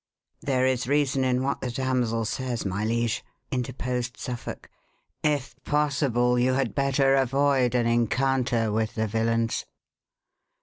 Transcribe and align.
"There 0.41 0.65
is 0.65 0.87
reason 0.87 1.23
in 1.23 1.43
what 1.43 1.61
the 1.61 1.69
damsel 1.69 2.25
says, 2.25 2.65
my 2.65 2.83
liege," 2.83 3.23
interposed 3.51 4.17
Suffolk. 4.17 4.67
"If 5.23 5.53
possible, 5.63 6.39
you 6.39 6.53
had 6.53 6.73
better 6.73 7.13
avoid 7.13 7.75
an 7.75 7.85
encounter 7.85 8.71
with 8.71 8.95
the 8.95 9.05
villains." 9.05 9.67